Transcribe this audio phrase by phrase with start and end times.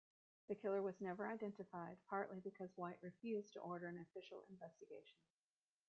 [0.47, 5.19] The killer was never identified, partly because White refused to order an official investigation.